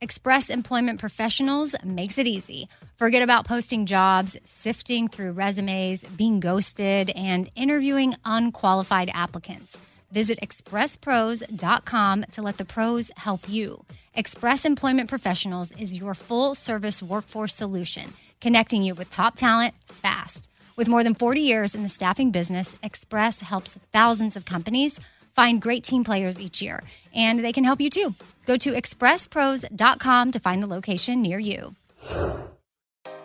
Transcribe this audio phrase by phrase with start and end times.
[0.00, 2.68] Express Employment Professionals makes it easy.
[2.96, 9.78] Forget about posting jobs, sifting through resumes, being ghosted, and interviewing unqualified applicants.
[10.10, 13.84] Visit expresspros.com to let the pros help you.
[14.14, 20.48] Express Employment Professionals is your full service workforce solution, connecting you with top talent fast.
[20.76, 25.00] With more than 40 years in the staffing business, Express helps thousands of companies
[25.34, 26.82] find great team players each year,
[27.14, 28.14] and they can help you too.
[28.46, 31.74] Go to expresspros.com to find the location near you.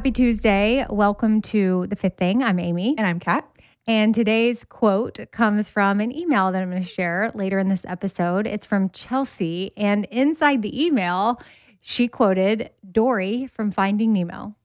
[0.00, 0.86] Happy Tuesday.
[0.88, 2.42] Welcome to The Fifth Thing.
[2.42, 2.94] I'm Amy.
[2.96, 3.46] And I'm Kat.
[3.86, 7.84] And today's quote comes from an email that I'm going to share later in this
[7.84, 8.46] episode.
[8.46, 9.72] It's from Chelsea.
[9.76, 11.38] And inside the email,
[11.82, 14.56] she quoted Dory from Finding Nemo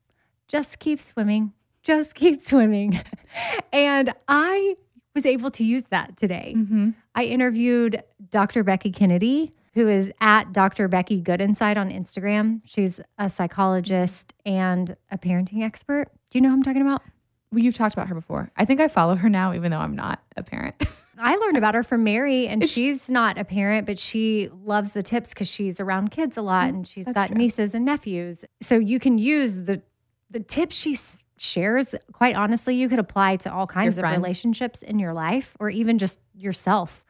[0.47, 1.51] just keep swimming,
[1.83, 2.97] just keep swimming.
[3.73, 4.77] and I
[5.13, 6.53] was able to use that today.
[6.55, 6.91] Mm-hmm.
[7.13, 8.63] I interviewed Dr.
[8.63, 10.87] Becky Kennedy, who is at Dr.
[10.87, 12.61] Becky Good Inside on Instagram.
[12.65, 16.07] She's a psychologist and a parenting expert.
[16.31, 17.01] Do you know who I'm talking about?
[17.51, 18.51] Well, you've talked about her before.
[18.57, 20.75] I think I follow her now, even though I'm not a parent.
[21.17, 25.03] I learned about her from Mary, and she's not a parent, but she loves the
[25.03, 27.37] tips because she's around kids a lot and she's That's got true.
[27.37, 28.43] nieces and nephews.
[28.61, 29.81] So you can use the
[30.31, 30.97] the tips she
[31.37, 31.95] shares.
[32.11, 34.17] Quite honestly, you could apply to all kinds of friends.
[34.17, 37.05] relationships in your life, or even just yourself.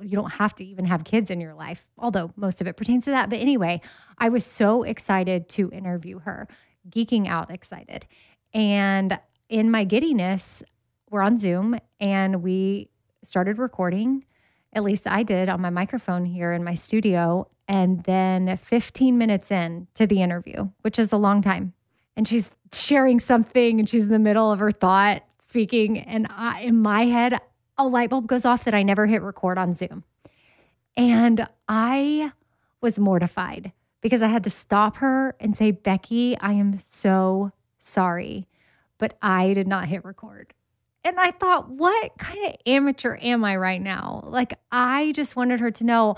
[0.00, 3.04] You don't have to even have kids in your life, although most of it pertains
[3.04, 3.30] to that.
[3.30, 3.80] But anyway,
[4.18, 6.48] I was so excited to interview her,
[6.88, 8.06] geeking out excited,
[8.52, 10.62] and in my giddiness,
[11.10, 12.88] we're on Zoom and we
[13.22, 14.24] started recording.
[14.72, 17.48] At least I did on my microphone here in my studio.
[17.66, 21.74] And then 15 minutes in to the interview, which is a long time.
[22.16, 25.98] And she's sharing something and she's in the middle of her thought speaking.
[25.98, 27.40] And I, in my head,
[27.80, 30.04] a light bulb goes off that I never hit record on Zoom.
[30.96, 32.32] And I
[32.80, 38.46] was mortified because I had to stop her and say, Becky, I am so sorry,
[38.98, 40.54] but I did not hit record.
[41.04, 44.22] And I thought, what kind of amateur am I right now?
[44.24, 46.16] Like, I just wanted her to know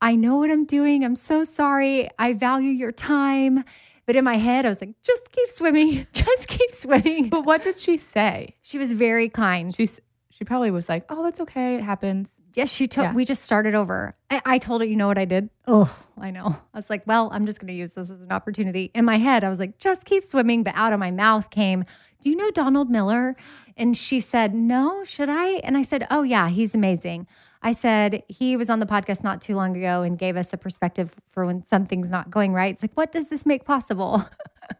[0.00, 1.02] I know what I'm doing.
[1.02, 2.10] I'm so sorry.
[2.18, 3.64] I value your time.
[4.04, 6.06] But in my head, I was like, just keep swimming.
[6.12, 7.30] Just keep swimming.
[7.30, 8.54] but what did she say?
[8.60, 9.74] She was very kind.
[9.74, 10.00] She's
[10.36, 11.76] she probably was like, "Oh, that's okay.
[11.76, 13.04] It happens." Yes, she took.
[13.04, 13.14] Yeah.
[13.14, 14.16] We just started over.
[14.30, 15.48] I, I told her, you know what I did?
[15.68, 16.56] Oh, I know.
[16.74, 18.90] I was like, well, I'm just going to use this as an opportunity.
[18.94, 20.64] In my head, I was like, just keep swimming.
[20.64, 21.84] But out of my mouth came,
[22.20, 23.36] do you know Donald Miller?
[23.76, 25.54] And she said, no, should I?
[25.58, 27.28] And I said, oh, yeah, he's amazing.
[27.62, 30.56] I said, he was on the podcast not too long ago and gave us a
[30.56, 32.72] perspective for when something's not going right.
[32.72, 34.28] It's like, what does this make possible?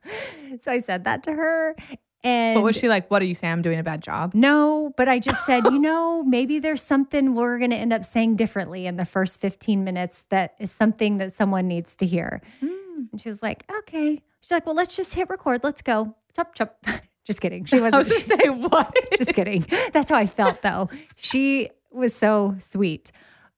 [0.58, 1.76] so I said that to her.
[2.24, 3.52] And But was she like, "What are you saying?
[3.52, 4.32] I'm doing a bad job"?
[4.34, 8.02] no, but I just said, you know, maybe there's something we're going to end up
[8.02, 12.40] saying differently in the first 15 minutes that is something that someone needs to hear.
[12.62, 14.22] And she was like, okay.
[14.40, 15.62] She's like, well, let's just hit record.
[15.62, 16.16] Let's go.
[16.34, 16.82] Chop, chop.
[17.26, 17.66] just kidding.
[17.66, 18.28] She I was wasn't.
[18.28, 18.98] gonna say what?
[19.18, 19.64] just kidding.
[19.92, 20.88] That's how I felt though.
[21.16, 23.12] She was so sweet.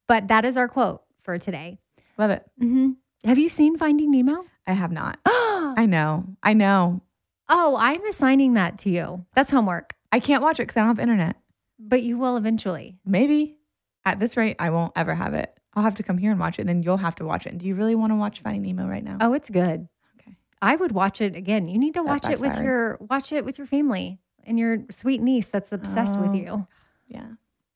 [0.08, 1.78] But that is our quote for today.
[2.18, 2.44] Love it.
[2.58, 2.92] hmm
[3.24, 4.44] Have you seen Finding Nemo?
[4.66, 5.18] I have not.
[5.26, 6.24] I know.
[6.42, 7.00] I know.
[7.48, 9.24] Oh, I'm assigning that to you.
[9.34, 11.36] That's homework, I can't watch it because I don't have internet.
[11.78, 12.98] but you will eventually.
[13.04, 13.58] Maybe
[14.04, 15.52] at this rate, I won't ever have it.
[15.74, 17.50] I'll have to come here and watch it, and then you'll have to watch it.
[17.50, 19.18] And do you really want to watch Finding Nemo right now?
[19.20, 19.86] Oh, it's good.
[20.20, 20.36] Okay.
[20.62, 21.68] I would watch it again.
[21.68, 24.78] You need to That watch it with your watch it with your family and your
[24.90, 26.34] sweet niece that's obsessed with Oh.
[26.38, 26.66] you.
[27.08, 27.26] Yeah.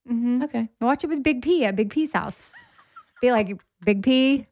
[0.08, 0.70] hmm Okay.
[0.80, 2.52] Watch it with Big P at Big P's house.
[3.20, 4.46] Be like, Big P,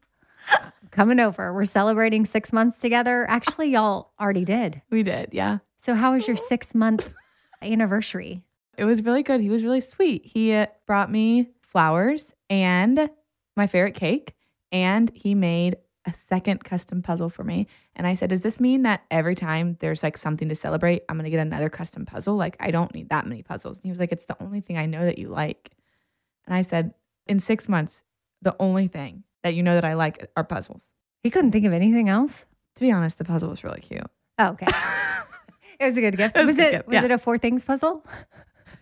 [0.91, 1.53] coming over.
[1.53, 3.25] We're celebrating six months together.
[3.29, 4.81] Actually, y'all already did.
[4.89, 5.29] We did.
[5.31, 5.59] Yeah.
[5.77, 7.13] So, how was your six month
[7.61, 8.41] anniversary?
[8.77, 9.41] It was really good.
[9.41, 10.25] He was really sweet.
[10.25, 13.09] He uh, brought me flowers and
[13.55, 14.33] my favorite cake,
[14.71, 15.75] and he made
[16.05, 17.67] a second custom puzzle for me.
[17.95, 21.17] And I said, Does this mean that every time there's like something to celebrate, I'm
[21.17, 22.35] going to get another custom puzzle?
[22.35, 23.77] Like, I don't need that many puzzles.
[23.77, 25.71] And he was like, It's the only thing I know that you like.
[26.45, 26.93] And I said,
[27.27, 28.03] In six months,
[28.41, 30.93] the only thing that you know that I like are puzzles.
[31.23, 32.45] He couldn't think of anything else.
[32.75, 34.03] To be honest, the puzzle was really cute.
[34.37, 34.67] Oh, okay.
[35.79, 36.35] it was a good gift.
[36.37, 37.05] It was Was, it gift, was yeah.
[37.05, 38.05] it a four things puzzle?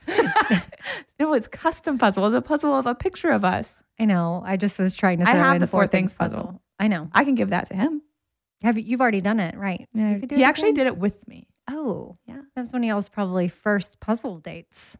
[1.19, 2.25] no, it's custom puzzle.
[2.27, 3.83] It's a puzzle of a picture of us.
[3.99, 4.41] I know.
[4.45, 6.43] I just was trying to I have the four, four things things puzzle.
[6.43, 6.61] puzzle.
[6.79, 7.09] I know.
[7.13, 8.01] I can give that to him.
[8.63, 9.87] Have you, you've already done it, right?
[9.93, 10.85] You could do he actually again?
[10.85, 11.47] did it with me.
[11.69, 12.41] Oh, Yeah.
[12.55, 14.97] that was one of y'all's probably first puzzle dates.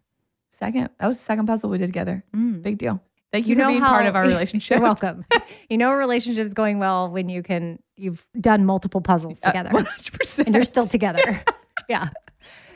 [0.52, 2.24] Second, that was the second puzzle we did together.
[2.36, 2.62] Mm.
[2.64, 3.02] Big deal.
[3.32, 4.76] Thank you, for being part of our relationship.
[4.78, 5.26] You're welcome.
[5.70, 9.70] you know a relationship's going well when you can you've done multiple puzzles Uh, together
[9.72, 10.46] 100%.
[10.46, 11.22] and you're still together.
[11.90, 12.10] yeah.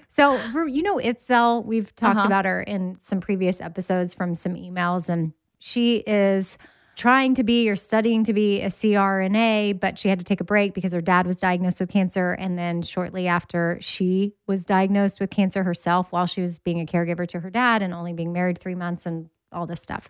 [0.09, 2.27] So for- you know Ithzel, we've talked Uh-huh.
[2.27, 6.57] about her in some previous episodes from some emails, and she is
[6.97, 10.43] trying to be or studying to be a CRNA, but she had to take a
[10.43, 12.33] break because her dad was diagnosed with cancer.
[12.33, 16.85] And then shortly after, she was diagnosed with cancer herself while she was being a
[16.85, 20.09] caregiver to her dad and only being married three months and all this stuff.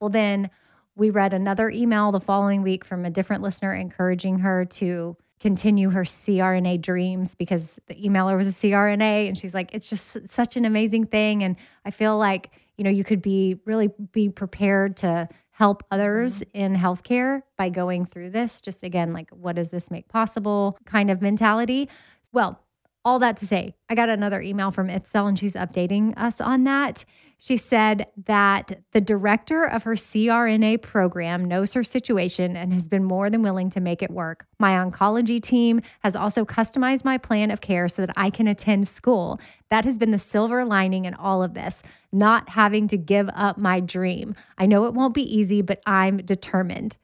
[0.00, 0.50] Well, then
[0.96, 5.90] we read another email the following week from a different listener encouraging her to continue
[5.90, 10.56] her CRNA dreams because the emailer was a CRNA and she's like it's just such
[10.56, 11.42] an amazing thing.
[11.42, 16.42] And I feel like you know you could be really be prepared to help others
[16.42, 16.58] mm-hmm.
[16.58, 18.60] in healthcare by going through this.
[18.60, 20.78] Just again like what does this make possible?
[20.84, 21.88] kind of mentality.
[22.32, 22.60] Well
[23.04, 26.64] all that to say, I got another email from Ithzel and she's updating us on
[26.64, 27.04] that.
[27.38, 33.04] She said that the director of her CRNA program knows her situation and has been
[33.04, 34.46] more than willing to make it work.
[34.58, 38.88] My oncology team has also customized my plan of care so that I can attend
[38.88, 39.40] school.
[39.70, 41.82] That has been the silver lining in all of this,
[42.12, 44.34] not having to give up my dream.
[44.56, 46.96] I know it won't be easy, but I'm determined.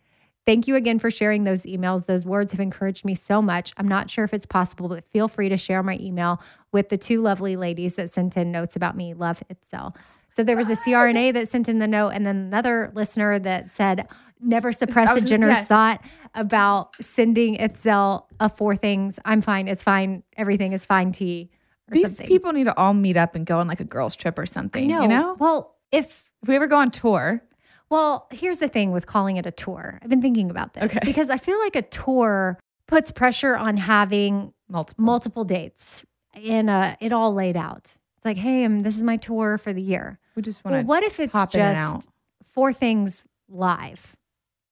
[0.47, 2.07] Thank you again for sharing those emails.
[2.07, 3.73] Those words have encouraged me so much.
[3.77, 6.41] I'm not sure if it's possible, but feel free to share my email
[6.73, 9.13] with the two lovely ladies that sent in notes about me.
[9.13, 9.95] Love Ithzel.
[10.31, 13.71] So there was a CRNA that sent in the note, and then another listener that
[13.71, 14.09] said,
[14.41, 15.69] never suppress a generous yes.
[15.69, 16.05] thought
[16.35, 19.19] about sending Ithzel a four things.
[19.25, 19.69] I'm fine.
[19.69, 20.23] It's fine.
[20.37, 21.51] Everything is fine tea
[21.91, 22.27] or These something.
[22.27, 24.85] people need to all meet up and go on like a girls' trip or something.
[24.85, 25.03] I know.
[25.03, 25.37] You know?
[25.39, 27.43] Well, if If we ever go on tour,
[27.91, 29.99] Well, here's the thing with calling it a tour.
[30.01, 31.01] I've been thinking about this Okay.
[31.05, 32.57] because I feel like a tour
[32.87, 35.05] puts pressure on having multiple.
[35.05, 36.07] multiple dates
[36.47, 37.93] and uh, it all laid out.
[38.17, 40.20] It's like, hey, um, this is my tour for the year.
[40.37, 40.87] We just want Well, to.
[40.87, 41.97] what if it's pop in out.
[41.97, 42.09] just
[42.43, 44.17] four things live?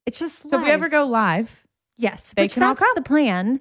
[0.06, 2.92] It's just So if we ever go live, yes, they which can all that's come.
[2.94, 3.60] the plan,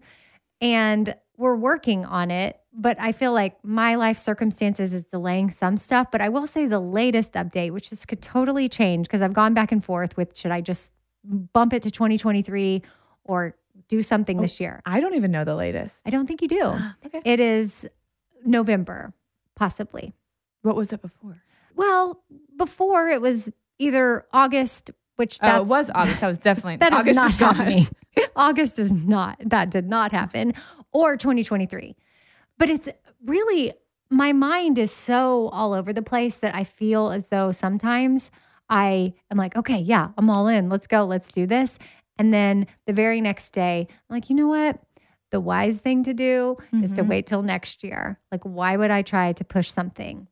[0.61, 2.59] and we're working on it.
[2.79, 6.11] But I feel like my life circumstances is delaying some stuff.
[6.11, 9.53] But I will say the latest update, which this could totally change because I've gone
[9.55, 12.83] back and forth with should I just bump it to 2023
[13.23, 13.55] or
[13.87, 14.81] do something this oh, year?
[14.85, 16.03] I don't even know the latest.
[16.05, 16.73] I don't think you do.
[17.07, 17.21] Okay.
[17.25, 17.87] It is
[18.45, 19.13] November,
[19.55, 20.13] possibly.
[20.61, 21.41] What was it before?
[21.77, 22.21] Well,
[22.57, 26.19] before it was either August, which that's oh, it was August.
[26.19, 27.55] That was definitely that is August is not gone.
[27.55, 27.87] happening.
[28.35, 29.37] August is not.
[29.45, 30.53] That did not happen.
[30.91, 31.95] Or 2023.
[32.57, 32.89] But it's
[33.25, 33.73] really
[34.09, 38.31] my mind is so all over the place that I feel as though sometimes
[38.69, 40.69] I am like, okay, yeah, I'm all in.
[40.69, 41.05] Let's go.
[41.05, 41.77] Let's do this.
[42.17, 44.79] And then the very next day, I'm like, you know what?
[45.29, 47.07] The wise thing to do is to Mhm.
[47.09, 48.19] wait till next year.
[48.31, 50.27] Like, why would I try to push something?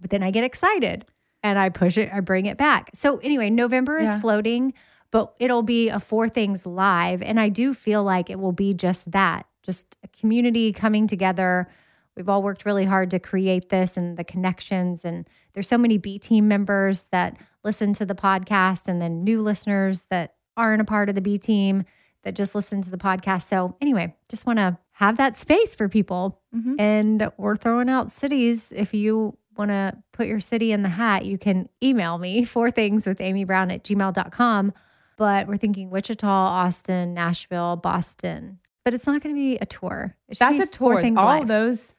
[0.00, 1.04] But then I get excited
[1.42, 2.90] and I push it, I bring it back.
[2.94, 4.20] So, anyway, November is Yeah.
[4.20, 4.74] floating,
[5.10, 7.22] but it'll be a Four Things live.
[7.22, 11.68] And I do feel like it will be just that just a community coming together.
[12.16, 15.04] We've all worked really hard to create this and the connections.
[15.04, 19.40] And there's so many B team members that listen to the podcast, and then new
[19.42, 21.84] listeners that aren't a part of the B team
[22.22, 23.42] that just listen to the podcast.
[23.42, 26.40] So, anyway, just want to have that space for people.
[26.54, 26.76] Mhm.
[26.80, 28.72] And we're throwing out cities.
[28.74, 32.70] If you want to put your city in the hat, you can email me four
[32.70, 34.72] things with Amy Brown at gmail.com.
[35.18, 38.58] But we're thinking Wichita, Austin, Nashville, Boston.
[38.84, 40.14] But it's not going to be a tour.
[40.28, 41.00] It's That's a tour.
[41.00, 41.48] Things All live.
[41.48, 41.94] those.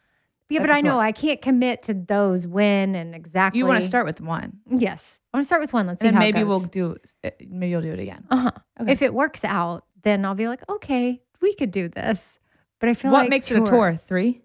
[0.50, 1.02] Yeah, but I know tour.
[1.02, 3.58] I can't commit to those when and exactly.
[3.58, 5.20] You want to start with one, Yes.
[5.34, 5.88] I want to start with one.
[5.88, 6.96] Let's see and how it maybe we'll do.
[7.26, 8.24] uh, Maybe you'll do it again.
[8.30, 8.52] Uh-huh.
[8.80, 8.92] Okay.
[8.92, 12.40] If it works out, then I'll be like, okay, we could do this.
[12.80, 13.18] But I feel like.
[13.18, 13.96] what like makes it a tour?
[13.96, 14.42] Three.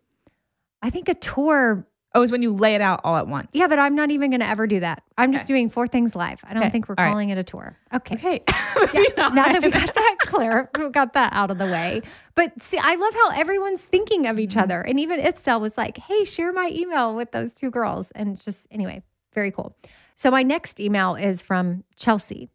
[0.80, 1.86] I think a tour.
[2.14, 3.48] Oh, it's when you lay it out all at once.
[3.54, 5.02] Yeah, but I'm not even going to ever do that.
[5.16, 6.40] I'm just doing four things live.
[6.44, 6.70] I don't Okay.
[6.70, 7.10] think we're All right.
[7.10, 7.78] calling it a tour.
[7.94, 8.14] Okay.
[8.16, 8.42] Okay.
[8.92, 12.02] Yeah, now that we got that clear, we got that out of the way.
[12.34, 14.40] But see, I love how everyone's thinking of Mm-hmm.
[14.44, 14.80] each other.
[14.82, 18.10] And even Ithzel was like, hey, share my email with those two girls.
[18.10, 19.02] And just, anyway,
[19.32, 19.74] very cool.
[20.16, 22.50] So my next email is from Chelsea.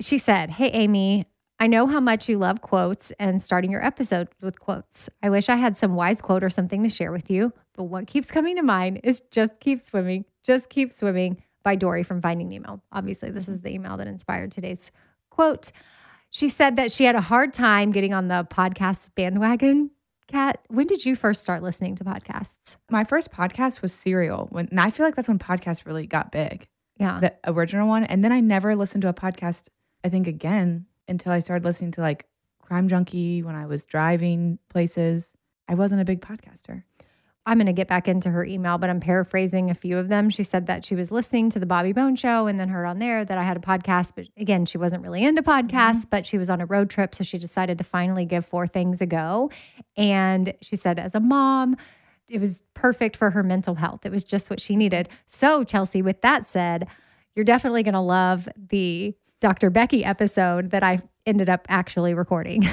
[0.00, 1.24] She said, Hey, Amy,
[1.58, 5.08] I know how much you love quotes and starting your episode with quotes.
[5.22, 8.06] I wish I had some wise quote or something to share with you, but what
[8.06, 12.48] keeps coming to mind is just keep swimming, just keep swimming by Dory from Finding
[12.48, 12.80] Nemo.
[12.92, 14.92] Obviously, this is the email that inspired today's
[15.30, 15.72] quote.
[16.30, 19.90] She said that she had a hard time getting on the podcast bandwagon.
[20.26, 22.76] Kat, when did you first start listening to podcasts?
[22.90, 24.48] My first podcast was Serial.
[24.50, 26.66] When and I feel like that's when podcasts really got big.
[26.98, 27.18] Yeah.
[27.20, 28.04] the original one.
[28.04, 29.68] And then I never listened to a podcast,
[30.04, 32.26] I think, again until I started listening to like
[32.60, 35.34] Crime Junkie when I was driving places.
[35.68, 36.84] I wasn't a big podcaster.
[37.46, 40.30] I'm going to get back into her email, but I'm paraphrasing a few of them.
[40.30, 42.98] She said that she was listening to the Bobby Bone show and then heard on
[42.98, 44.12] there that I had a podcast.
[44.16, 46.10] But again, she wasn't really into podcasts, mm-hmm.
[46.10, 47.14] but she was on a road trip.
[47.14, 49.50] So she decided to finally give four things a go.
[49.94, 51.76] And she said, as a mom,
[52.30, 54.06] it was perfect for her mental health.
[54.06, 55.10] It was just what she needed.
[55.26, 56.88] So, Chelsea, with that said,
[57.36, 59.68] you're definitely going to love the Dr.
[59.68, 62.66] Becky episode that I ended up actually recording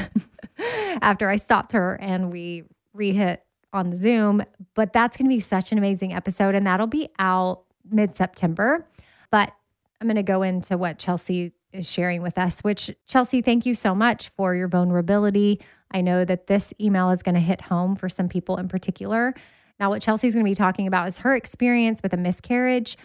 [1.01, 2.63] after I stopped her and we
[2.95, 3.39] rehit
[3.73, 4.43] on the Zoom.
[4.73, 8.87] But that's going to be such an amazing episode, and that'll be out mid September.
[9.31, 9.51] But
[9.99, 13.73] I'm going to go into what Chelsea is sharing with us, which, Chelsea, thank you
[13.73, 15.61] so much for your vulnerability.
[15.91, 19.33] I know that this email is going to hit home for some people in particular.
[19.79, 22.97] Now, what Chelsea's going to be talking about is her experience with a miscarriage.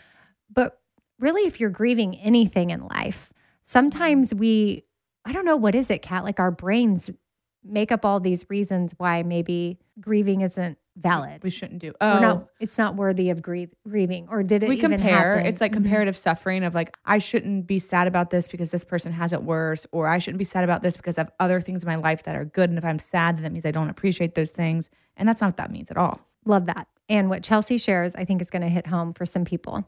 [0.53, 0.79] But
[1.19, 3.33] really, if you're grieving anything in life,
[3.65, 4.85] sometimes we,
[5.25, 6.25] I don't know, what is it, Kat?
[6.25, 7.11] Like our brains
[7.65, 11.43] make up all these reasons why maybe grieving isn't valid.
[11.43, 11.93] We shouldn't do.
[12.01, 14.29] Oh, not, it's not worthy of grieve, grieving.
[14.31, 15.35] Or did it we compare.
[15.37, 15.47] happen?
[15.47, 15.75] It's like Mhm.
[15.75, 19.43] comparative suffering of like, I shouldn't be sad about this because this person has it
[19.43, 21.97] worse, or I shouldn't be sad about this because I have other things in my
[21.97, 22.71] life that are good.
[22.71, 24.89] And if I'm sad, then that means I don't appreciate those things.
[25.17, 26.21] And that's not what that means at all.
[26.47, 26.89] Love that.
[27.09, 29.85] And what Chelsea shares, I think, is going to hit home for some people.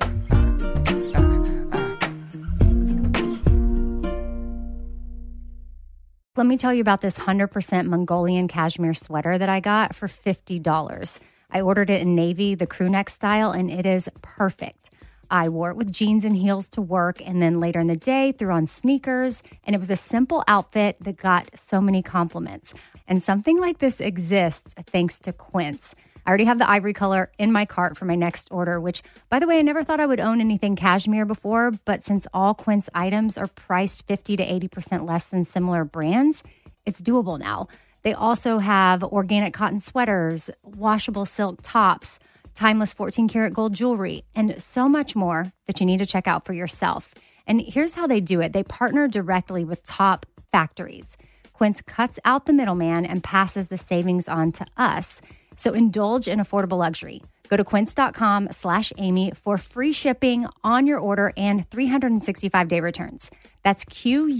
[6.38, 11.18] Let me tell you about this 100% Mongolian cashmere sweater that I got for $50.
[11.50, 14.90] I ordered it in navy, the crew neck style, and it is perfect.
[15.33, 18.30] I wore it with jeans and heels to work, and then later in the day,
[18.30, 19.42] threw on sneakers.
[19.64, 22.73] And it was a simple outfit that got so many compliments.
[23.09, 25.97] And something like this exists thanks to Quince.
[26.28, 29.38] I already have the ivory color in my cart for my next order, which, by
[29.38, 31.70] the way, I never thought I would own anything cashmere before.
[31.87, 36.42] But since all Quince items are priced 50 to 80% less than similar brands,
[36.85, 37.68] it's doable now.
[38.02, 42.18] They also have organic cotton sweaters, washable silk tops,
[42.54, 46.44] timeless 14 karat gold jewelry, and so much more that you need to check out
[46.44, 47.14] for yourself.
[47.47, 51.16] And here's how they do it they partner directly with top factories.
[51.54, 55.23] Quince cuts out the middleman and passes the savings on to us.
[55.58, 57.20] So indulge in affordable luxury.
[57.48, 63.30] Go to quince.com slash Amy for free shipping on your order and 365 day returns.
[63.62, 64.34] That's Q-U-I-N-C-E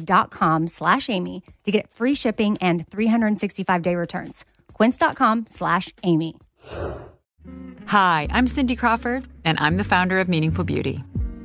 [0.00, 4.44] dot com slash Amy to get free shipping and 365 day returns.
[4.74, 6.36] Quince.com slash Amy.
[7.86, 11.04] Hi, I'm Cindy Crawford, and I'm the founder of Meaningful Beauty.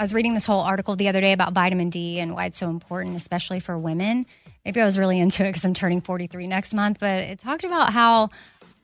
[0.00, 2.56] I was reading this whole article the other day about vitamin D and why it's
[2.56, 4.24] so important, especially for women.
[4.64, 7.64] Maybe I was really into it because I'm turning 43 next month, but it talked
[7.64, 8.30] about how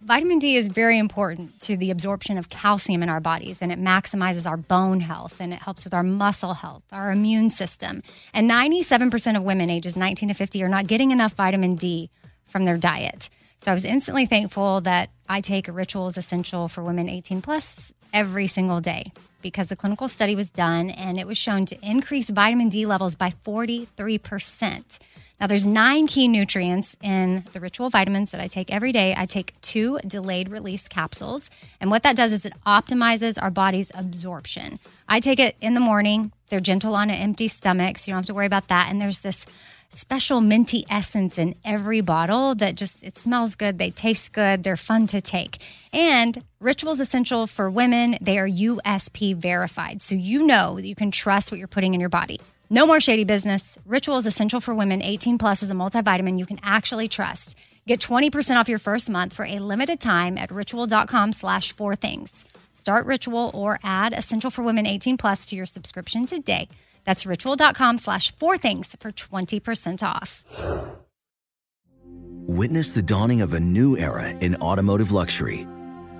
[0.02, 3.80] vitamin D is very important to the absorption of calcium in our bodies and it
[3.80, 8.02] maximizes our bone health and it helps with our muscle health, our immune system.
[8.34, 12.10] And 97% of women ages 19 to 50 are not getting enough vitamin D
[12.46, 13.30] from their diet.
[13.58, 18.46] So I was instantly thankful that I take Rituals Essential for Women 18 plus every
[18.46, 19.04] single day
[19.42, 23.14] because the clinical study was done and it was shown to increase vitamin D levels
[23.14, 24.98] by 43%.
[25.38, 29.14] Now, there's nine key nutrients in the ritual vitamins that I take every day.
[29.16, 31.50] I take two delayed release capsules.
[31.78, 34.78] And what that does is it optimizes our body's absorption.
[35.08, 36.32] I take it in the morning.
[36.48, 38.90] They're gentle on an empty stomach, so you don't have to worry about that.
[38.90, 39.46] And there's this
[39.90, 44.76] special minty essence in every bottle that just it smells good, they taste good, they're
[44.76, 45.58] fun to take.
[45.92, 50.02] And Rituals Essential for women, they are USP verified.
[50.02, 52.40] So you know that you can trust what you're putting in your body.
[52.68, 53.78] No more shady business.
[53.86, 57.56] Ritual is essential for women 18 plus is a multivitamin you can actually trust.
[57.86, 62.44] Get 20% off your first month for a limited time at ritual.com slash four things.
[62.74, 66.68] Start Ritual or add Essential for Women 18 plus to your subscription today.
[67.06, 70.44] That's ritual.com slash four things for 20% off.
[72.46, 75.66] Witness the dawning of a new era in automotive luxury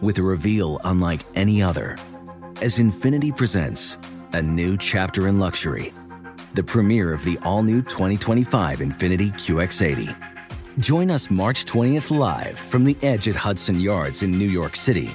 [0.00, 1.97] with a reveal unlike any other
[2.62, 3.99] as Infiniti presents
[4.33, 5.93] a new chapter in luxury–
[6.57, 10.16] the premiere of the all new 2025 Infiniti QX80.
[10.78, 15.14] Join us March 20th live from the edge at Hudson Yards in New York City,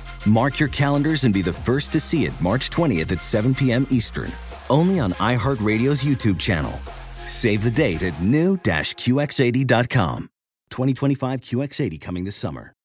[0.25, 3.87] Mark your calendars and be the first to see it March 20th at 7 p.m.
[3.89, 4.31] Eastern,
[4.69, 6.73] only on iHeartRadio's YouTube channel.
[7.25, 10.29] Save the date at new-QX80.com.
[10.69, 12.75] 2025 QX80 coming this summer.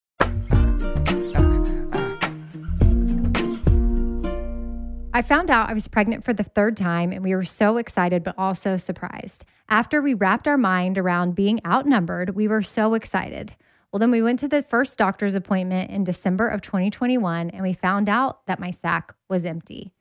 [5.16, 8.23] I found out I was pregnant for the third time, and we were so excited,
[8.23, 9.47] but also surprised.
[9.67, 13.56] After we wrapped our mind around being outnumbered, we were so excited.
[13.97, 17.73] Well, then we went to the first doctor's appointment in December of 2021, and we
[17.73, 19.95] found out that my sac was empty.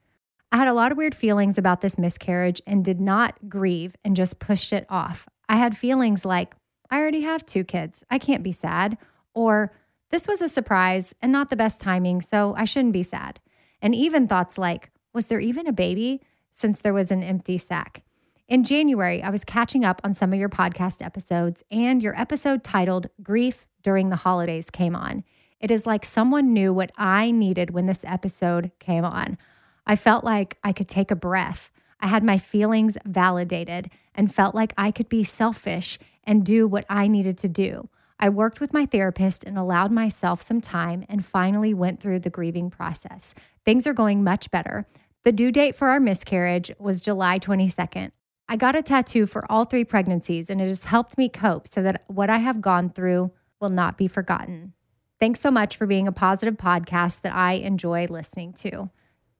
[0.51, 4.13] I had a lot of weird feelings about this miscarriage and did not grieve and
[4.13, 5.29] just pushed it off.
[5.47, 6.55] I had feelings like,
[6.91, 8.03] I already have two kids.
[8.09, 8.97] I can't be sad.
[9.33, 9.71] Or,
[10.11, 13.39] this was a surprise and not the best timing, so I shouldn't be sad.
[13.81, 18.03] And even thoughts like, was there even a baby since there was an empty sac?
[18.47, 22.63] In January, I was catching up on some of your podcast episodes, and your episode
[22.63, 25.23] titled Grief During the Holidays came on.
[25.59, 29.39] It is like someone knew what I needed when this episode came on.
[29.87, 31.71] I felt like I could take a breath.
[31.99, 36.85] I had my feelings validated and felt like I could be selfish and do what
[36.87, 37.89] I needed to do.
[38.19, 42.29] I worked with my therapist and allowed myself some time and finally went through the
[42.29, 43.33] grieving process.
[43.63, 44.85] Things are going much better.
[45.23, 48.11] The due date for our miscarriage was July 22nd.
[48.47, 51.81] I got a tattoo for all three pregnancies, and it has helped me cope so
[51.81, 54.73] that what I have gone through will not be forgotten.
[55.19, 58.89] Thanks so much for being a positive podcast that I enjoy listening to.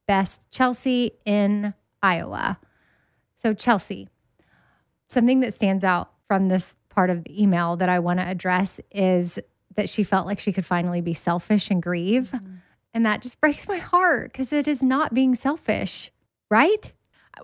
[0.07, 2.59] Best Chelsea in Iowa.
[3.35, 4.07] So, Chelsea,
[5.09, 8.79] something that stands out from this part of the email that I want to address
[8.91, 9.37] is
[9.75, 12.31] that she felt like she could finally be selfish and grieve.
[12.33, 12.55] Mm-hmm.
[12.93, 16.09] And that just breaks my heart because it is not being selfish,
[16.49, 16.93] right?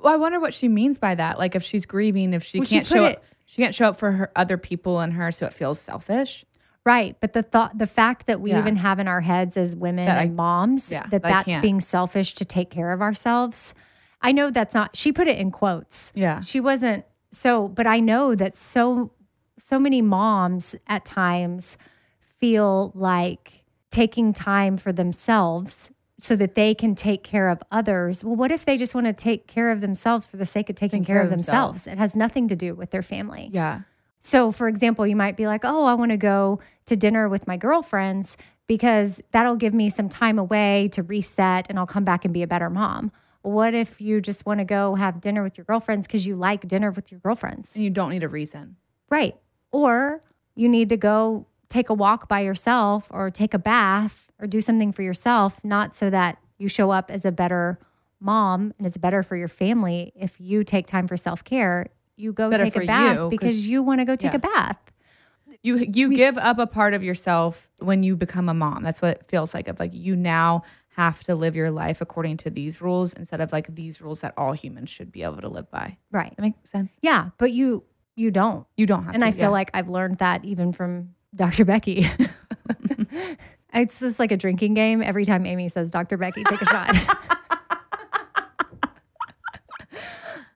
[0.01, 1.39] Well, I wonder what she means by that.
[1.39, 3.89] Like if she's grieving, if she well, can't she show it, up, she can't show
[3.89, 6.45] up for her other people and her, so it feels selfish.
[6.83, 8.59] Right, but the thought, the fact that we yeah.
[8.59, 11.79] even have in our heads as women that and I, moms yeah, that that's being
[11.79, 13.75] selfish to take care of ourselves.
[14.21, 14.95] I know that's not.
[14.95, 16.11] She put it in quotes.
[16.15, 19.11] Yeah, she wasn't so, but I know that so
[19.59, 21.77] so many moms at times
[22.19, 28.23] feel like taking time for themselves so that they can take care of others.
[28.23, 30.75] Well, what if they just want to take care of themselves for the sake of
[30.75, 31.85] taking care, care, of themselves?
[31.85, 31.97] themselves?
[31.97, 33.49] It has nothing to do with their family.
[33.51, 33.81] Yeah.
[34.19, 37.47] So, for example, you might be like, oh, I want to go to dinner with
[37.47, 42.23] my girlfriends because that'll give me some time away to reset and I'll come back
[42.23, 43.11] and be a better mom.
[43.41, 46.67] What if you just want to go have dinner with your girlfriends because you like
[46.67, 47.75] dinner with your girlfriends?
[47.75, 48.75] And you don't need a reason.
[49.09, 49.35] Right.
[49.71, 50.21] Or
[50.53, 54.61] you need to go take a walk by yourself or take a bath or do
[54.61, 57.79] something for yourself, not so that you show up as a better
[58.19, 61.87] mom and it's better for your family if you take time for self care.
[62.17, 64.37] You go take a bath you, because you want to go take yeah.
[64.37, 64.77] a bath.
[65.63, 68.83] You you we, give up a part of yourself when you become a mom.
[68.83, 69.67] That's what it feels like.
[69.67, 70.63] Of like you now
[70.95, 74.33] have to live your life according to these rules instead of like these rules that
[74.37, 75.97] all humans should be able to live by.
[76.11, 76.35] Right.
[76.35, 76.97] That makes sense.
[77.01, 77.83] Yeah, but you
[78.15, 78.67] you don't.
[78.77, 79.15] You don't have.
[79.15, 79.49] And to, I feel yeah.
[79.49, 81.65] like I've learned that even from Dr.
[81.65, 82.05] Becky.
[83.73, 85.01] It's just like a drinking game.
[85.01, 86.17] Every time Amy says, Dr.
[86.17, 86.93] Becky, take a shot.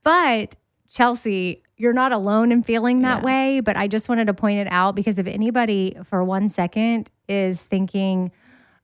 [0.04, 0.56] but
[0.90, 3.26] Chelsea, you're not alone in feeling that Yeah.
[3.26, 3.60] way.
[3.62, 7.64] But I just wanted to point it out because if anybody for one second is
[7.64, 8.32] thinking,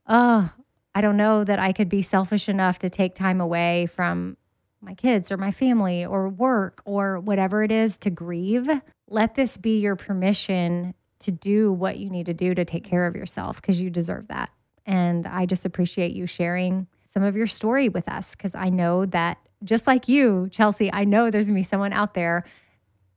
[0.07, 0.51] oh,
[0.95, 4.37] I don't know that I could be selfish enough to take time away from
[4.81, 8.69] my kids or my family or work or whatever it is to grieve,
[9.07, 13.05] let this be your permission to do what you need to do to take care
[13.05, 14.51] of yourself because you deserve that.
[14.85, 19.05] And I just appreciate you sharing some of your story with us because I know
[19.07, 22.45] that just like you, Chelsea, I know there's gonna be someone out there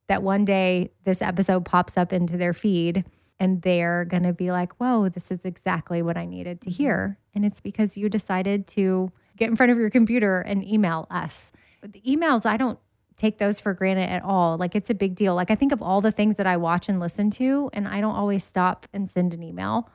[0.09, 3.05] that one day this episode pops up into their feed
[3.41, 7.19] and they're to be like, whoa, this is exactly what I needed to hear.
[7.35, 11.51] And it's because you decided to get in front of your computer and email us.
[11.83, 12.79] The emails, I don't
[13.17, 14.57] take those for granted at all.
[14.57, 15.35] Like it's a big deal.
[15.35, 18.01] Like I think of all the things that I watch and listen to, and I
[18.01, 19.89] don't always stop and send an email.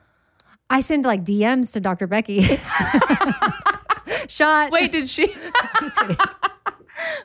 [0.68, 2.06] I send like DMs to Dr.
[2.06, 2.42] Becky.
[4.28, 4.70] Shot.
[4.70, 5.26] Wait, did she?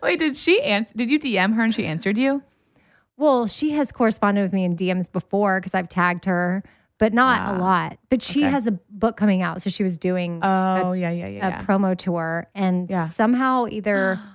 [0.03, 0.93] Wait, did she answer?
[0.95, 2.43] Did you DM her and she answered you?
[3.17, 6.63] Well, she has corresponded with me in DMs before because I've tagged her,
[6.97, 7.97] but not a Ah, lot.
[8.09, 8.51] But she okay.
[8.51, 11.47] has a book coming out, so she was doing Oh, a, yeah, yeah, yeah.
[11.47, 11.61] a yeah.
[11.63, 13.05] promo tour, and Yeah.
[13.05, 14.19] somehow either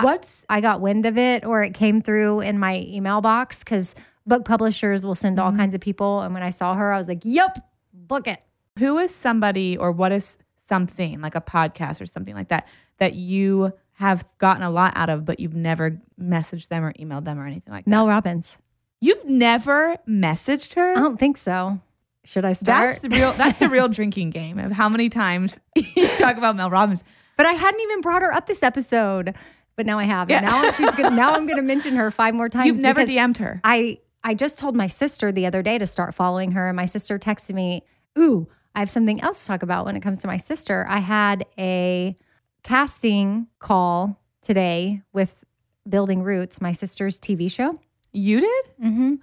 [0.00, 3.94] What's I got wind of it or it came through in my email box because
[4.26, 5.46] book publishers will send Mm-hmm.
[5.46, 7.58] all kinds of people, and when I saw her, I was like, "Yep,
[7.94, 8.40] book it."
[8.78, 12.66] who is somebody or what is something like a podcast or something like that
[12.98, 17.24] that you have gotten a lot out of, but you've never messaged them or emailed
[17.24, 17.90] them or anything like that?
[17.90, 18.58] Mel Robbins.
[19.02, 20.92] You've never messaged her?
[20.92, 21.80] I don't think so.
[22.24, 22.86] Should I start?
[22.86, 26.56] That's the real that's the real drinking game of how many times you talk about
[26.56, 27.02] Mel Robbins.
[27.36, 29.34] But I hadn't even brought her up this episode.
[29.80, 30.30] But now I have.
[30.30, 30.50] And Yeah.
[30.50, 32.66] now she's gonna, now I'm going to mention her five more times.
[32.66, 33.62] You've never DM'd her.
[33.64, 36.84] I I just told my sister the other day to start following her, and my
[36.84, 37.82] sister texted me,
[38.18, 40.84] "Ooh, I have something else to talk about when it comes to my sister.
[40.86, 42.14] I had a
[42.62, 45.44] casting call today with
[45.88, 47.78] Building Roots, my sister's TV show.
[48.12, 48.64] You did?
[48.84, 49.14] Mm-hmm.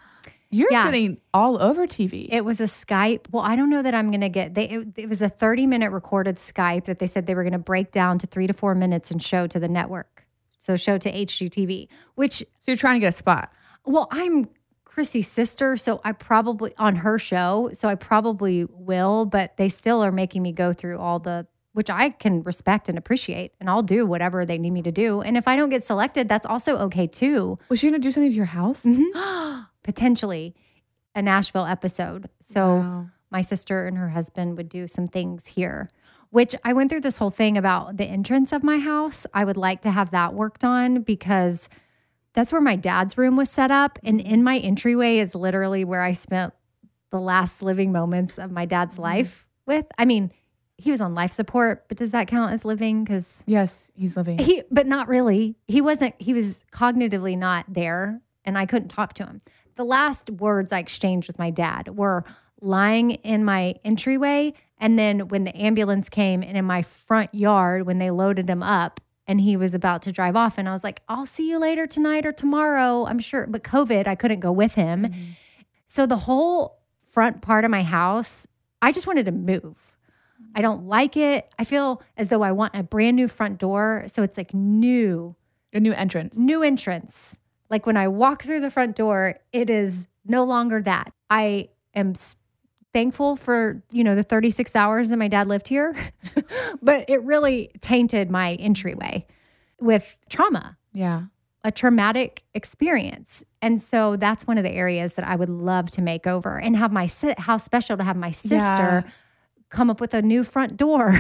[0.50, 0.86] You're Yeah.
[0.86, 2.28] getting all over TV.
[2.32, 3.28] It was a Skype.
[3.32, 4.56] Well, I don't know that I'm going to get.
[4.56, 7.54] They it, it was a 30 minute recorded Skype that they said they were going
[7.54, 10.16] to break down to three to four minutes and show to the network.
[10.60, 13.52] So show to HGTV, which so you're trying to get a spot.
[13.86, 14.46] well, I'm
[14.86, 19.26] Chrissy's sister, so I probably on her show, so I probably will.
[19.26, 22.98] But they still are making me go through all the, which I can respect and
[22.98, 25.22] appreciate, and I'll do whatever they need me to do.
[25.22, 27.60] And if I don't get selected, that's also okay too.
[27.70, 28.84] Was she gonna do something to your house?
[28.84, 29.62] Mm-hmm.
[29.84, 30.56] Potentially
[31.15, 32.30] a Nashville episode.
[32.41, 33.08] So Wow.
[33.32, 35.89] my sister and her husband would do some things here.
[36.30, 39.26] Which I went through this whole thing about the entrance of my house.
[39.34, 41.70] I would like to have that worked on because
[42.34, 43.98] that's where my dad's room was set up.
[44.04, 46.54] And in my entryway is literally where I spent
[47.10, 49.04] the last living moments of my dad's mm-hmm.
[49.04, 49.86] life with.
[49.98, 50.32] I mean,
[50.78, 53.04] he was on life support, but does that count as living?
[53.04, 54.38] Because Yes, he's living.
[54.38, 55.56] he, but not really.
[55.68, 59.42] He wasn't, he was cognitively not there and I couldn't talk to him.
[59.76, 62.24] The last words I exchanged with my dad were
[62.62, 64.54] lying in my entryway.
[64.80, 68.62] And then when the ambulance came and in my front yard, when they loaded him
[68.62, 71.60] up and he was about to drive off, and I was like, I'll see you
[71.60, 73.06] later tonight or tomorrow.
[73.06, 73.48] I'm sure.
[73.48, 75.06] But COVID, I couldn't go with him.
[75.06, 75.22] Mm-hmm.
[75.88, 78.46] So the whole front part of my house,
[78.82, 79.96] I just wanted to move.
[80.56, 81.52] I don't like it.
[81.60, 84.04] I feel as though I want a brand new front door.
[84.08, 85.36] So it's like new,
[85.74, 86.38] A new entrance.
[86.38, 87.40] new entrance.
[87.70, 91.12] Like when I walk through the front door, it is no longer that.
[91.30, 92.13] I am
[92.93, 95.95] thankful for, you know, the 36 hours that my dad lived here,
[96.82, 99.26] but it really tainted my entryway
[99.80, 101.23] with trauma Yeah.
[101.63, 103.43] a traumatic experience.
[103.62, 106.76] And so that's one of the areas that I would love to make over and
[106.78, 109.04] have my si- how special to have my sister
[109.69, 111.12] come up with a new front door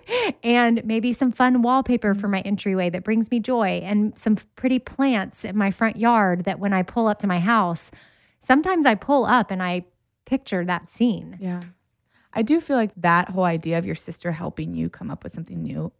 [0.42, 4.78] and maybe some fun wallpaper for my entryway that brings me joy and some pretty
[4.80, 7.90] plants in my front yard that when I pull up to my house,
[8.40, 9.84] sometimes I pull up and I
[10.32, 11.36] picture that scene.
[11.40, 11.60] Yeah.
[12.32, 15.34] I do feel like that whole idea of your sister helping you come up with
[15.34, 15.92] something new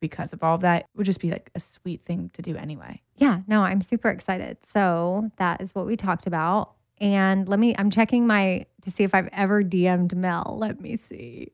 [0.00, 3.02] because of all of that would just be like a sweet thing to do anyway.
[3.16, 4.58] Yeah, no, I'm super excited.
[4.64, 6.74] So that is what we talked about.
[7.00, 10.54] And let me, I'm checking my, to see if I've ever DM'd Mel.
[10.60, 11.48] Let me see.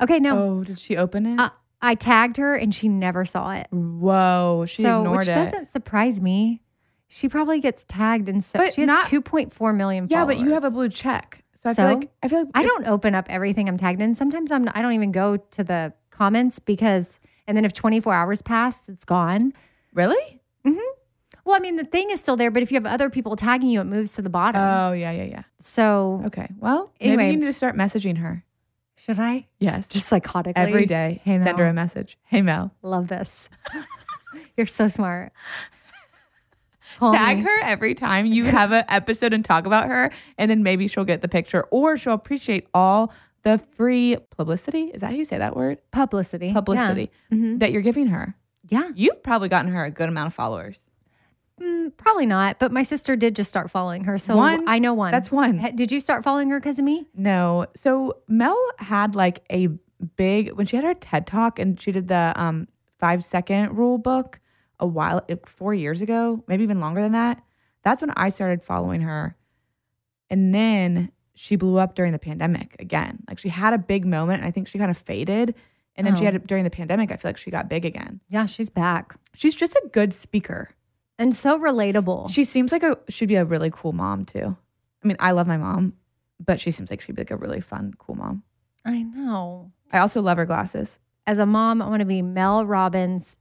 [0.00, 0.38] Okay, no.
[0.38, 1.40] Oh, did she open it?
[1.40, 1.50] Uh,
[1.82, 3.66] I tagged her and she never saw it.
[3.72, 5.34] Whoa, she so, ignored which it.
[5.34, 6.62] doesn't surprise me.
[7.08, 10.50] She probably gets tagged and so But she has not- 2.4 million yeah, but you
[10.50, 11.42] have a blue check.
[11.58, 11.82] So I So?
[11.88, 14.14] feel like I feel like I don't open up everything I'm tagged in.
[14.14, 17.18] Sometimes I'm I don't even go to the comments because
[17.48, 19.52] and then if 24 hours pass, it's gone.
[19.94, 20.40] really.
[20.64, 20.78] Mhm.
[21.44, 23.70] Well, I mean the thing is still there, but if you have other people tagging
[23.70, 24.60] you, it moves to the bottom.
[24.62, 25.42] Oh yeah, yeah, yeah.
[25.58, 26.46] so Okay.
[26.58, 27.16] Well, Anyway.
[27.16, 28.44] maybe you need to start messaging her.
[28.96, 29.46] Should I?
[29.58, 29.88] Yes.
[29.88, 30.52] Just psychotically.
[30.56, 31.20] Every day.
[31.24, 32.18] Hey, send her a message.
[32.24, 32.72] Hey Mel.
[32.82, 33.48] Love this.
[34.56, 35.32] You're so smart.
[36.98, 37.42] Call Tag me.
[37.44, 41.04] her every time you have an episode and talk about her, and then maybe she'll
[41.04, 43.12] get the picture or she'll appreciate all
[43.44, 44.90] the free publicity.
[44.92, 45.78] Is that how you say that word?
[45.92, 46.52] Publicity.
[46.52, 47.38] Publicity Yeah.
[47.38, 47.58] Mhm.
[47.60, 48.34] that you're giving her.
[48.68, 48.90] Yeah.
[48.96, 50.90] You've probably gotten her a good amount of followers.
[51.62, 54.18] Mm, probably not, but my sister did just start following her.
[54.18, 54.68] So One?
[54.68, 55.10] I know one.
[55.12, 55.58] That's one.
[55.74, 57.06] Did you start following her because of me?
[57.14, 57.66] No.
[57.76, 59.68] So Mel had like a
[60.16, 63.98] big when she had her TED talk and she did the um five second rule
[63.98, 64.38] book
[64.80, 67.42] a while eh, four years ago, maybe even longer than that.
[67.82, 69.36] That's when I started following her.
[70.30, 73.20] And then she blew up during the pandemic again.
[73.28, 75.54] Like she had a big moment and I think she kind of faded.
[75.96, 76.30] And then she Oh.
[76.32, 78.20] had during the pandemic, I feel like she got big again.
[78.28, 79.16] Yeah, she's back.
[79.34, 80.70] She's just a good speaker.
[81.18, 82.30] And so relatable.
[82.30, 84.56] She seems like a she'd be a really cool mom too.
[85.02, 85.94] I mean, I love my mom,
[86.44, 88.42] but she seems like she'd be like a really fun, cool mom.
[88.84, 89.72] I know.
[89.92, 90.98] I also love her glasses.
[91.26, 93.36] As a mom, I want to be Mel Robbins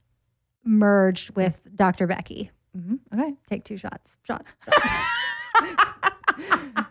[0.68, 2.06] merged with Dr.
[2.08, 2.52] Becky.
[2.78, 2.96] Mm-hmm.
[3.20, 3.34] Okay.
[3.48, 4.18] Take two shots.
[4.24, 4.46] Shot.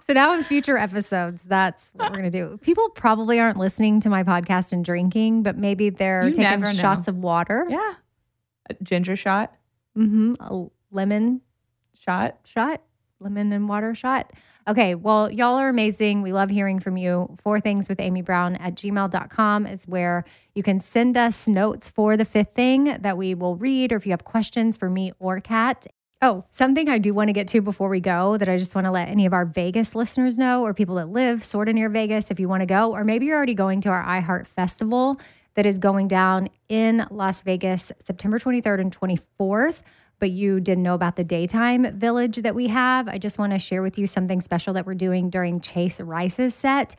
[0.01, 2.59] so now in future episodes, that's what we're going to do.
[2.59, 7.07] People probably aren't listening to my podcast and drinking, but maybe they're You taking shots
[7.09, 7.67] of water.
[7.69, 7.95] Yeah.
[8.71, 9.53] A ginger shot,
[9.97, 10.35] Mm-hmm.
[10.41, 11.41] A lemon
[11.99, 12.39] shot.
[12.45, 12.83] shot,
[13.20, 14.33] lemon and water shot.
[14.68, 16.22] Okay, well, y'all are amazing.
[16.22, 17.37] We love hearing from you.
[17.42, 20.24] Four things with Amy Brown at gmail.com is where
[20.55, 24.07] you can send us notes for the fifth thing that we will read, or if
[24.07, 25.87] you have questions for me or Kat.
[26.22, 28.87] Oh, something I do want to get to before we go that I just want
[28.87, 31.88] to let any of our Vegas listeners know, or people that live sort of near
[31.88, 35.20] Vegas, if you want to go, or maybe you're already going to our iHeart Festival
[35.55, 39.83] that is going down in Las Vegas September 23rd and 24th
[40.18, 43.59] but you didn't know about the daytime village that we have, I just want to
[43.59, 46.96] share with you something special that we're doing during Chase Rice's set.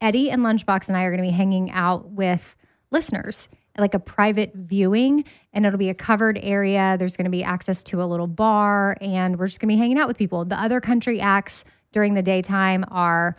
[0.00, 2.56] Eddie and Lunchbox and I are going to be hanging out with
[2.90, 3.48] listeners,
[3.78, 6.96] like a private viewing, and it'll be a covered area.
[6.98, 9.78] There's going to be access to a little bar, and we're just going to be
[9.78, 10.44] hanging out with people.
[10.44, 13.36] The other country acts during the daytime are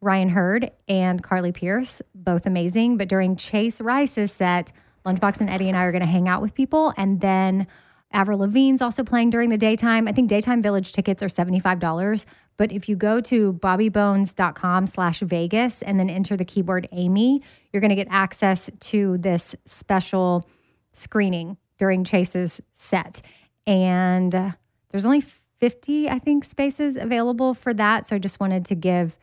[0.00, 2.96] Ryan Hurd and Carly Pearce, both amazing.
[2.96, 4.72] But during Chase Rice's set,
[5.04, 7.66] Lunchbox and Eddie and I are going to hang out with people, and then
[8.12, 10.08] Avril Lavigne's also playing during the daytime.
[10.08, 12.24] I think daytime village tickets are $75.
[12.56, 17.42] But if you go to bobbybones.com slash Vegas and then enter the keyword Amy,
[17.72, 20.48] you're going to get access to this special
[20.92, 23.22] screening during Chase's set.
[23.66, 24.50] And uh,
[24.90, 28.06] there's only 50, I think, spaces available for that.
[28.06, 29.18] So I just wanted to give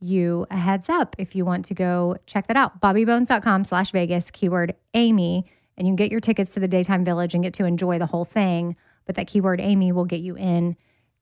[0.00, 2.80] you a heads up if you want to go check that out.
[2.80, 5.46] Bobbybones.com slash Vegas, keyword Amy,
[5.80, 8.04] and you can get your tickets to the Daytime Village and get to enjoy the
[8.04, 8.76] whole thing.
[9.06, 10.76] But that keyword Amy will get you in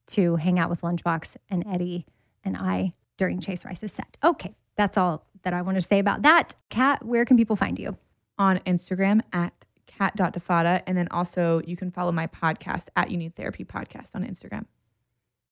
[0.09, 2.05] to hang out with Lunchbox and Eddie
[2.43, 4.17] and I during Chase Rice's set.
[4.25, 6.57] Okay, that's all that I wanted to say about that.
[6.71, 7.97] Kat, where can people find you?
[8.37, 9.53] On Instagram at
[9.87, 10.83] Kat.Defatta.
[10.89, 14.67] And then also you can follow my podcast at You Need Therapy Podcast on Instagram.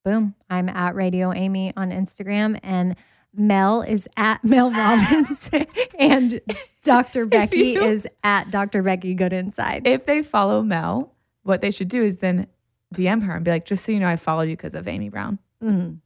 [0.05, 0.35] Boom.
[0.51, 2.97] I'm at Radio Amy on Instagram and
[3.37, 5.51] Mel is at Mel Robbins
[5.99, 6.40] and
[6.83, 7.27] Dr.
[7.27, 8.83] Becky you- is at Dr.
[8.83, 9.87] Becky Good Inside.
[9.87, 12.46] If they follow Mel, what they should do is then
[12.94, 15.09] DM her and be like, just so you know, I followed you because of Amy
[15.09, 15.38] Brown.
[15.62, 15.99] Mm.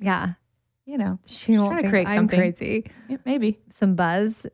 [0.00, 0.34] Yeah.
[0.84, 2.38] You know, She She's won't trying to create I'm something.
[2.38, 2.90] crazy.
[3.08, 3.60] Yeah, maybe.
[3.70, 4.46] Some buzz.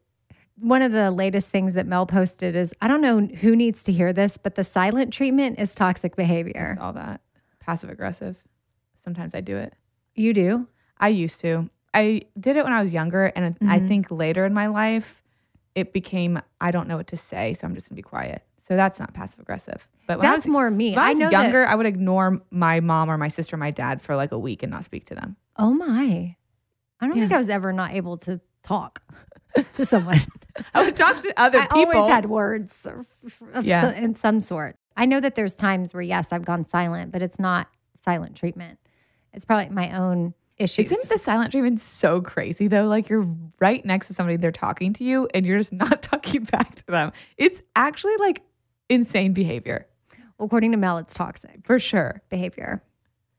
[0.60, 3.92] One of the latest things that Mel posted is I don't know who needs to
[3.92, 6.76] hear this, but the silent treatment is toxic behavior.
[6.80, 7.20] All that
[7.60, 8.36] passive aggressive.
[8.96, 9.72] Sometimes I do it.
[10.14, 10.66] You do?
[10.98, 11.70] I used to.
[11.94, 13.24] I did it when I was younger.
[13.34, 13.88] And I Mhm.
[13.88, 15.22] think later in my life,
[15.74, 17.54] it became, I don't know what to say.
[17.54, 18.42] So I'm just going to be quiet.
[18.56, 19.86] So that's not passive aggressive.
[20.06, 20.96] But when I That's was, more me.
[20.96, 23.58] I I was know that- younger, I would ignore my mom or my sister or
[23.58, 25.36] my dad for like a week and not speak to them.
[25.56, 26.36] Oh my.
[27.00, 29.02] I don't think I was ever not able to talk
[29.74, 30.18] to someone.
[30.74, 31.94] I would talk to other I people.
[31.94, 32.86] always had words
[33.62, 33.92] Yeah.
[33.94, 34.76] in some sort.
[34.96, 37.68] I know that there's times where yes, I've gone silent, but it's not
[38.04, 38.80] silent treatment.
[39.32, 40.90] It's probably my own issues.
[40.90, 42.86] Isn't the silent treatment so crazy though?
[42.86, 43.26] Like you're
[43.60, 46.86] right next to somebody, they're talking to you, and you're just not talking back to
[46.86, 47.12] them.
[47.36, 48.42] It's actually like
[48.88, 49.86] insane behavior.
[50.40, 52.22] According to Mel, it's toxic For sure.
[52.28, 52.82] behavior.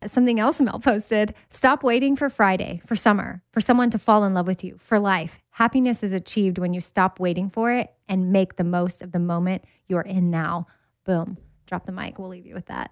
[0.06, 4.34] Something else Mel posted stop waiting for Friday, for summer, for someone to fall in
[4.34, 5.40] love with you, for life.
[5.50, 9.20] Happiness is achieved when you stop waiting for it and make the most of the
[9.20, 10.68] moment you're in now.
[11.06, 11.38] Boom.
[11.66, 12.18] Drop the mic.
[12.18, 12.92] We'll leave you with that.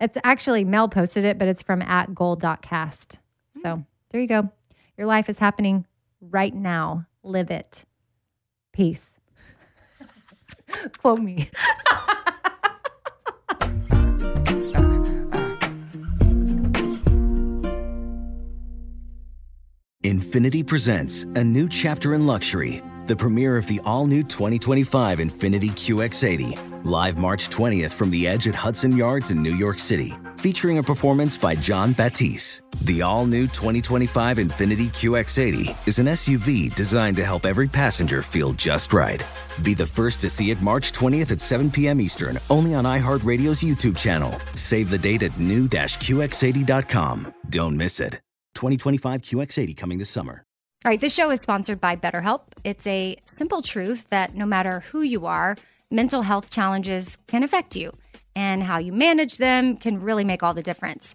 [0.00, 3.18] It's actually Mel posted it, but it's from at gold.cast.
[3.56, 4.50] So there you go.
[4.96, 5.86] Your life is happening
[6.20, 7.06] right now.
[7.22, 7.84] Live it.
[8.72, 9.18] Peace.
[10.98, 11.50] Quote me.
[20.02, 25.70] Infiniti presents a new chapter in luxury, the premiere of the all new 2025 Infiniti
[25.70, 30.78] QX80, live March 20th from the edge at Hudson Yards in New York City, featuring
[30.78, 32.62] a performance by Jon Batiste.
[32.82, 38.54] The all new 2025 Infiniti QX80 is an SUV designed to help every passenger feel
[38.54, 39.22] just right.
[39.62, 42.00] Be the first to see it March 20th at 7 p.m.
[42.00, 44.32] Eastern, only on iHeartRadio's YouTube channel.
[44.54, 47.34] Save the date at new-QX80.com.
[47.50, 48.14] Don't miss it.
[48.54, 50.46] 2025 QX80 coming this summer.
[50.82, 52.44] All right, this show is sponsored by BetterHelp.
[52.64, 55.58] It's a simple truth that no matter who you are,
[55.90, 57.92] mental health challenges can affect you,
[58.34, 61.14] and how you manage them can really make all the difference.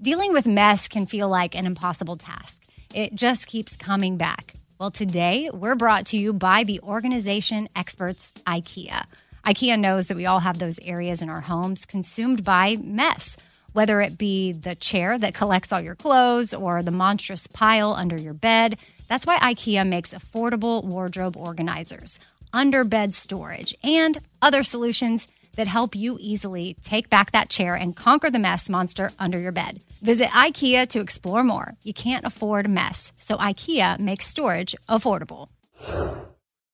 [0.00, 2.64] Dealing with mess can feel like an impossible task.
[2.92, 4.54] It just keeps coming back.
[4.80, 9.04] Well, today we're brought to you by the organization experts IKEA.
[9.44, 13.36] IKEA knows that we all have those areas in our homes consumed by mess,
[13.74, 18.16] whether it be the chair that collects all your clothes or the monstrous pile under
[18.16, 18.78] your bed.
[19.08, 22.18] That's why IKEA makes affordable wardrobe organizers,
[22.52, 27.96] under bed storage, and other solutions that help you easily take back that chair and
[27.96, 29.80] conquer the mess monster under your bed.
[30.02, 31.74] Visit IKEA to explore more.
[31.82, 35.48] You can't afford mess, so IKEA makes storage affordable.